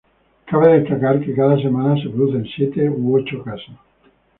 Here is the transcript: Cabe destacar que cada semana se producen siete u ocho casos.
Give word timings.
Cabe 0.47 0.79
destacar 0.79 1.19
que 1.21 1.35
cada 1.35 1.57
semana 1.59 1.95
se 2.01 2.09
producen 2.09 2.43
siete 2.55 2.89
u 2.89 3.15
ocho 3.19 3.43
casos. 3.43 3.75